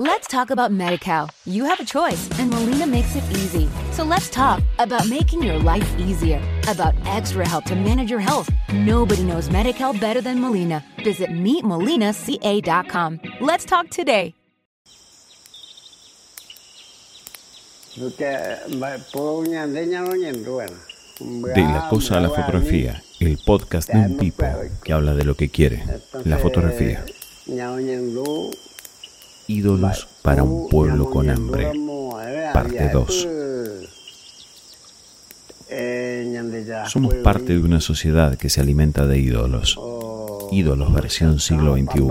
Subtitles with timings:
[0.00, 1.28] Let's talk about MediCal.
[1.44, 3.68] You have a choice, and Molina makes it easy.
[3.90, 8.48] So let's talk about making your life easier, about extra help to manage your health.
[8.72, 10.84] Nobody knows MediCal better than Molina.
[11.02, 13.20] Visit meetmolinaca.com.
[13.40, 14.36] Let's talk today.
[17.96, 18.12] De
[21.62, 24.44] la cosa a la fotografía, el podcast de un tipo
[24.84, 25.82] que habla de lo que quiere,
[26.24, 27.04] la fotografía.
[29.48, 31.72] Ídolos para un pueblo con hambre,
[32.52, 33.28] parte 2.
[36.88, 39.80] Somos parte de una sociedad que se alimenta de ídolos,
[40.52, 42.02] ídolos versión siglo XXI.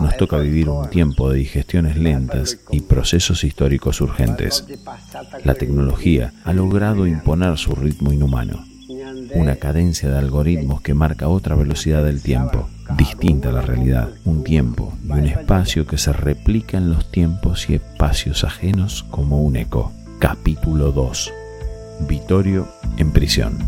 [0.00, 4.64] Nos toca vivir un tiempo de digestiones lentas y procesos históricos urgentes.
[5.44, 8.64] La tecnología ha logrado imponer su ritmo inhumano,
[9.34, 14.44] una cadencia de algoritmos que marca otra velocidad del tiempo, distinta a la realidad, un
[14.44, 19.56] tiempo y un espacio que se replica en los tiempos y espacios ajenos como un
[19.56, 19.92] eco.
[20.18, 21.32] Capítulo 2.
[22.08, 23.58] Vittorio en prisión.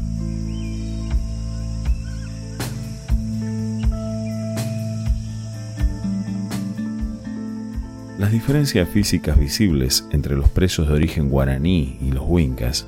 [8.19, 12.87] Las diferencias físicas visibles entre los presos de origen guaraní y los huincas,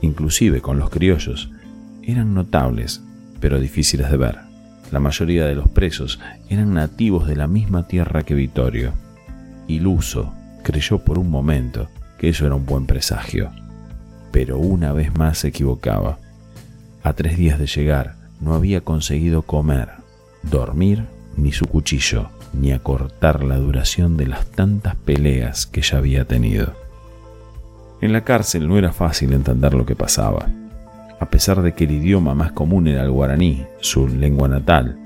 [0.00, 1.50] inclusive con los criollos,
[2.02, 3.02] eran notables,
[3.40, 4.49] pero difíciles de ver.
[4.90, 8.92] La mayoría de los presos eran nativos de la misma tierra que Vittorio.
[9.68, 11.88] Iluso, creyó por un momento
[12.18, 13.50] que eso era un buen presagio,
[14.32, 16.18] pero una vez más se equivocaba.
[17.02, 19.88] A tres días de llegar, no había conseguido comer,
[20.42, 26.24] dormir ni su cuchillo ni acortar la duración de las tantas peleas que ya había
[26.24, 26.74] tenido.
[28.00, 30.50] En la cárcel no era fácil entender lo que pasaba.
[31.20, 34.98] A pesar de que el idioma más común era el guaraní, su lengua natal,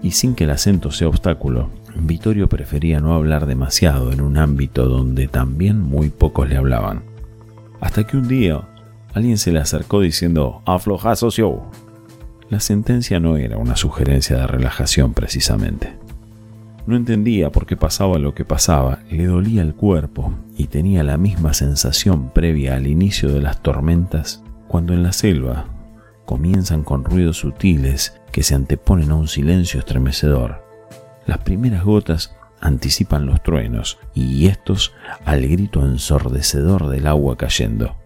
[0.00, 4.88] y sin que el acento sea obstáculo, Vittorio prefería no hablar demasiado en un ámbito
[4.88, 7.02] donde también muy pocos le hablaban.
[7.80, 8.62] Hasta que un día
[9.14, 11.62] alguien se le acercó diciendo, afloja socio.
[12.48, 15.94] La sentencia no era una sugerencia de relajación precisamente.
[16.86, 21.16] No entendía por qué pasaba lo que pasaba, le dolía el cuerpo y tenía la
[21.16, 25.66] misma sensación previa al inicio de las tormentas cuando en la selva
[26.24, 30.64] comienzan con ruidos sutiles que se anteponen a un silencio estremecedor.
[31.26, 34.94] Las primeras gotas anticipan los truenos y estos
[35.26, 37.96] al grito ensordecedor del agua cayendo.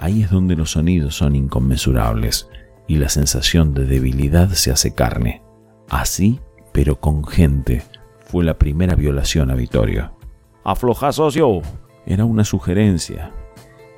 [0.00, 2.48] Ahí es donde los sonidos son inconmensurables
[2.88, 5.42] y la sensación de debilidad se hace carne.
[5.90, 6.40] Así,
[6.72, 7.82] pero con gente
[8.24, 10.16] fue la primera violación a Vittorio.
[10.64, 11.60] Afloja, socio.
[12.06, 13.30] Era una sugerencia,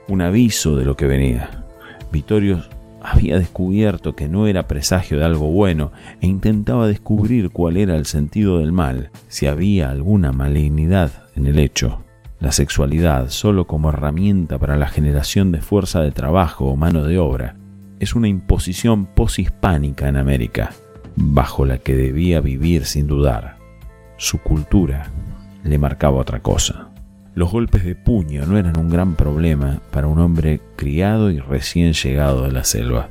[0.09, 1.66] un aviso de lo que venía.
[2.11, 2.63] Vittorio
[3.03, 8.07] había descubierto que no era presagio de algo bueno e intentaba descubrir cuál era el
[8.07, 12.03] sentido del mal, si había alguna malignidad en el hecho.
[12.41, 17.19] La sexualidad, solo como herramienta para la generación de fuerza de trabajo o mano de
[17.19, 17.57] obra,
[18.01, 20.73] es una imposición poshispánica en América,
[21.15, 23.57] bajo la que debía vivir sin dudar
[24.17, 25.11] su cultura
[25.63, 26.89] le marcaba otra cosa.
[27.37, 31.93] Los golpes de puño no eran un gran problema para un hombre criado y recién
[31.93, 33.11] llegado de la selva.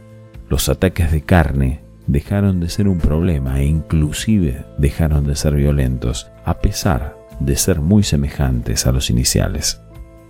[0.49, 6.31] Los ataques de carne dejaron de ser un problema e inclusive dejaron de ser violentos,
[6.43, 9.79] a pesar de ser muy semejantes a los iniciales.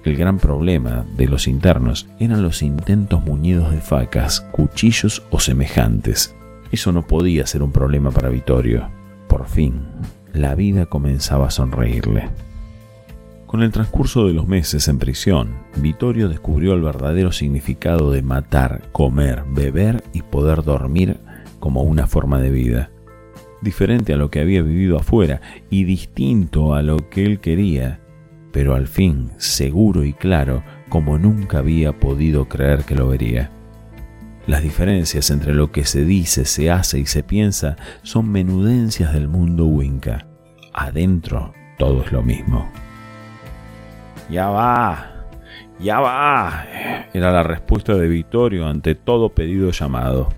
[0.03, 6.35] El gran problema de los internos eran los intentos muñidos de facas, cuchillos o semejantes.
[6.69, 8.89] Eso no podía ser un problema para Vittorio.
[9.29, 9.85] Por fin,
[10.33, 12.29] la vida comenzaba a sonreírle.
[13.55, 18.89] Con el transcurso de los meses en prisión, Vittorio descubrió el verdadero significado de matar,
[18.91, 21.21] comer, beber y poder dormir
[21.61, 22.91] como una forma de vida.
[23.61, 25.39] Diferente a lo que había vivido afuera
[25.69, 28.01] y distinto a lo que él quería,
[28.51, 33.51] pero al fin seguro y claro como nunca había podido creer que lo vería.
[34.47, 39.29] Las diferencias entre lo que se dice, se hace y se piensa son menudencias del
[39.29, 40.27] mundo winca.
[40.73, 42.69] Adentro todo es lo mismo.
[44.29, 45.27] Ya va,
[45.79, 46.65] ya va,
[47.13, 50.29] era la respuesta de Vittorio ante todo pedido llamado.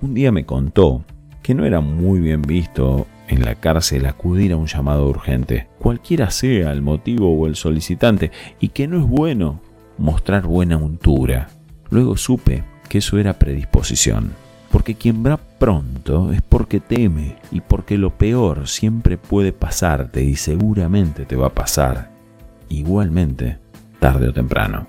[0.00, 1.04] Un día me contó
[1.42, 6.30] que no era muy bien visto en la cárcel acudir a un llamado urgente, cualquiera
[6.30, 8.30] sea el motivo o el solicitante,
[8.60, 9.60] y que no es bueno
[9.98, 11.48] mostrar buena untura.
[11.90, 14.32] Luego supe que eso era predisposición.
[14.70, 20.36] Porque quien va pronto es porque teme y porque lo peor siempre puede pasarte y
[20.36, 22.17] seguramente te va a pasar.
[22.68, 23.58] Igualmente,
[23.98, 24.86] tarde o temprano.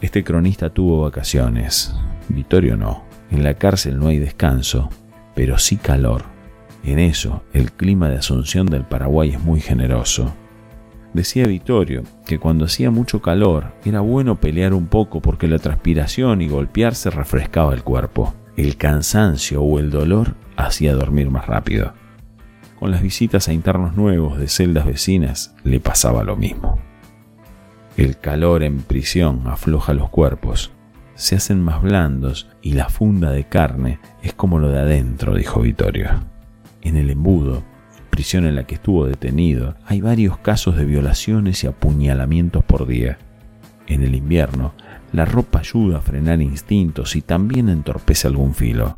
[0.00, 1.94] Este cronista tuvo vacaciones.
[2.28, 3.04] Vittorio no.
[3.30, 4.88] En la cárcel no hay descanso,
[5.34, 6.24] pero sí calor.
[6.82, 10.32] En eso, el clima de Asunción del Paraguay es muy generoso.
[11.12, 16.40] Decía Vittorio que cuando hacía mucho calor era bueno pelear un poco porque la transpiración
[16.40, 18.34] y golpearse refrescaba el cuerpo.
[18.56, 21.92] El cansancio o el dolor hacía dormir más rápido.
[22.80, 26.78] Con las visitas a internos nuevos de celdas vecinas le pasaba lo mismo.
[27.98, 30.72] El calor en prisión afloja los cuerpos,
[31.14, 35.60] se hacen más blandos y la funda de carne es como lo de adentro, dijo
[35.60, 36.08] Vittorio.
[36.80, 37.62] En el embudo,
[38.08, 43.18] prisión en la que estuvo detenido, hay varios casos de violaciones y apuñalamientos por día.
[43.88, 44.72] En el invierno,
[45.12, 48.96] la ropa ayuda a frenar instintos y también entorpece algún filo.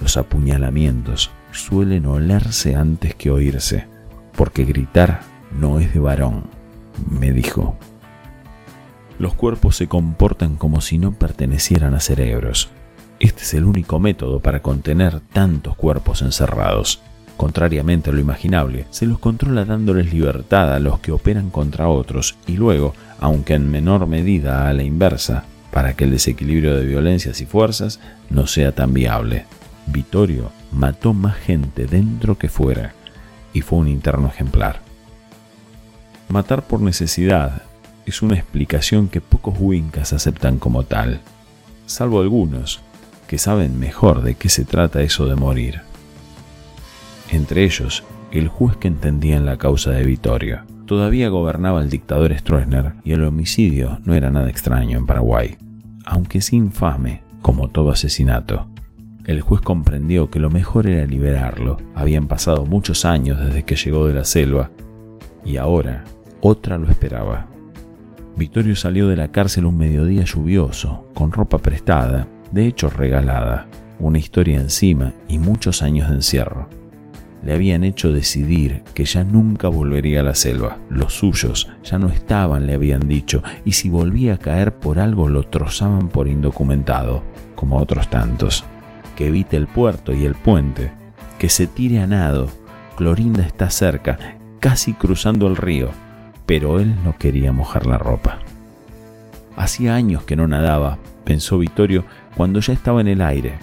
[0.00, 3.86] Los apuñalamientos suelen olerse antes que oírse,
[4.36, 5.20] porque gritar
[5.52, 6.44] no es de varón,
[7.10, 7.76] me dijo.
[9.18, 12.70] Los cuerpos se comportan como si no pertenecieran a cerebros.
[13.18, 17.00] Este es el único método para contener tantos cuerpos encerrados.
[17.36, 22.36] Contrariamente a lo imaginable, se los controla dándoles libertad a los que operan contra otros
[22.46, 27.40] y luego, aunque en menor medida a la inversa, para que el desequilibrio de violencias
[27.40, 28.00] y fuerzas
[28.30, 29.46] no sea tan viable.
[29.92, 32.94] Vittorio mató más gente dentro que fuera
[33.52, 34.80] y fue un interno ejemplar.
[36.28, 37.62] Matar por necesidad
[38.06, 41.20] es una explicación que pocos Wincas aceptan como tal,
[41.86, 42.80] salvo algunos
[43.26, 45.82] que saben mejor de qué se trata eso de morir.
[47.30, 50.62] Entre ellos, el juez que entendía en la causa de Vittorio.
[50.86, 55.56] Todavía gobernaba el dictador Stroessner y el homicidio no era nada extraño en Paraguay,
[56.06, 58.66] aunque es infame como todo asesinato.
[59.28, 61.76] El juez comprendió que lo mejor era liberarlo.
[61.94, 64.70] Habían pasado muchos años desde que llegó de la selva
[65.44, 66.04] y ahora
[66.40, 67.46] otra lo esperaba.
[68.38, 73.66] Vittorio salió de la cárcel un mediodía lluvioso, con ropa prestada, de hecho regalada,
[73.98, 76.70] una historia encima y muchos años de encierro.
[77.44, 80.78] Le habían hecho decidir que ya nunca volvería a la selva.
[80.88, 85.28] Los suyos ya no estaban, le habían dicho, y si volvía a caer por algo
[85.28, 87.22] lo trozaban por indocumentado,
[87.54, 88.64] como otros tantos
[89.18, 90.92] que evite el puerto y el puente,
[91.40, 92.48] que se tire a nado.
[92.96, 94.16] Clorinda está cerca,
[94.60, 95.90] casi cruzando el río,
[96.46, 98.38] pero él no quería mojar la ropa.
[99.56, 102.04] Hacía años que no nadaba, pensó Vittorio
[102.36, 103.58] cuando ya estaba en el aire.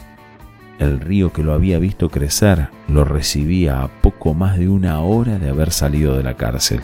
[0.78, 5.40] El río que lo había visto crecer lo recibía a poco más de una hora
[5.40, 6.82] de haber salido de la cárcel.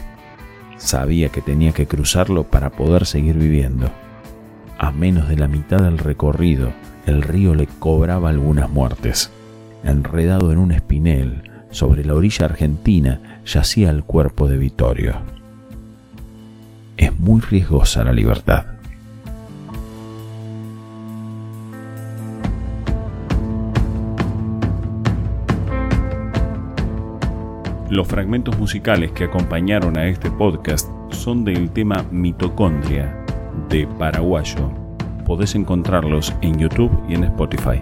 [0.77, 3.91] Sabía que tenía que cruzarlo para poder seguir viviendo.
[4.77, 6.71] A menos de la mitad del recorrido,
[7.05, 9.31] el río le cobraba algunas muertes.
[9.83, 15.15] Enredado en un espinel, sobre la orilla argentina, yacía el cuerpo de Vittorio.
[16.97, 18.65] Es muy riesgosa la libertad.
[27.89, 33.25] Los fragmentos musicales que acompañaron a este podcast son del tema Mitocondria
[33.67, 34.80] de Paraguayo
[35.31, 37.81] podés encontrarlos en YouTube y en Spotify.